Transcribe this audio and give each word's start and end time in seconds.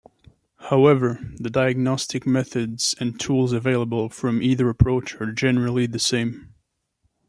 However, 0.71 1.19
the 1.35 1.51
diagnostic 1.51 2.25
methods 2.25 2.95
and 2.99 3.19
tools 3.19 3.53
available 3.53 4.09
from 4.09 4.41
either 4.41 4.67
approach 4.67 5.13
are 5.21 5.31
generally 5.31 5.85
the 5.85 5.99
same. 5.99 6.55